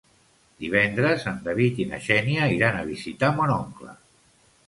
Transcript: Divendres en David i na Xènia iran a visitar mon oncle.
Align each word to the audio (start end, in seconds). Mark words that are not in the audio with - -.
Divendres 0.61 1.25
en 1.31 1.35
David 1.49 1.83
i 1.85 1.85
na 1.91 1.99
Xènia 2.07 2.47
iran 2.55 2.79
a 2.79 2.87
visitar 2.89 3.31
mon 3.41 3.55
oncle. 3.59 3.95